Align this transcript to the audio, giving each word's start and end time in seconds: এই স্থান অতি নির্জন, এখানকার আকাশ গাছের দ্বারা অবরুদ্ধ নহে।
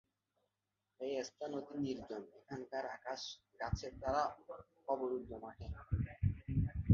এই 0.99 1.13
স্থান 1.27 1.51
অতি 1.59 1.75
নির্জন, 1.85 2.21
এখানকার 2.39 2.85
আকাশ 2.97 3.21
গাছের 3.59 3.93
দ্বারা 3.99 4.23
অবরুদ্ধ 4.87 5.29
নহে। 5.43 5.67